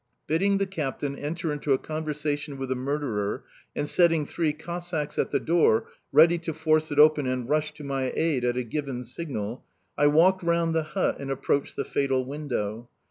Bidding 0.25 0.57
the 0.57 0.65
captain 0.65 1.15
enter 1.15 1.53
into 1.53 1.73
a 1.73 1.77
conversation 1.77 2.57
with 2.57 2.69
the 2.69 2.75
murderer 2.75 3.43
and 3.75 3.87
setting 3.87 4.25
three 4.25 4.51
Cossacks 4.51 5.19
at 5.19 5.29
the 5.29 5.39
door 5.39 5.89
ready 6.11 6.39
to 6.39 6.55
force 6.55 6.91
it 6.91 6.97
open 6.97 7.27
and 7.27 7.47
rush 7.47 7.71
to 7.75 7.83
my 7.83 8.11
aid 8.15 8.43
at 8.43 8.57
a 8.57 8.63
given 8.63 9.03
signal, 9.03 9.63
I 9.95 10.07
walked 10.07 10.41
round 10.41 10.73
the 10.73 10.81
hut 10.97 11.17
and 11.19 11.29
approached 11.29 11.75
the 11.75 11.85
fatal 11.85 12.25
window. 12.25 12.89